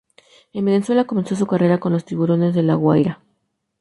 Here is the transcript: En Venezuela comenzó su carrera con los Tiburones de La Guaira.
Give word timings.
En 0.53 0.65
Venezuela 0.65 1.05
comenzó 1.05 1.35
su 1.35 1.45
carrera 1.45 1.79
con 1.79 1.93
los 1.93 2.05
Tiburones 2.05 2.55
de 2.55 2.63
La 2.63 2.73
Guaira. 2.73 3.21